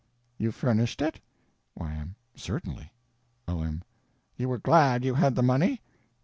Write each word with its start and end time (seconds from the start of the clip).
You 0.39 0.51
furnished 0.51 0.99
it? 1.03 1.19
Y.M. 1.75 2.15
Certainly. 2.33 2.91
O.M. 3.47 3.83
You 4.35 4.49
were 4.49 4.57
glad 4.57 5.05
you 5.05 5.13
had 5.13 5.35
the 5.35 5.43
money? 5.43 5.83